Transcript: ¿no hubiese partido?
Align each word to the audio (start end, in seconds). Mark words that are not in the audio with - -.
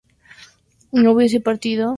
¿no 0.91 1.11
hubiese 1.11 1.39
partido? 1.41 1.85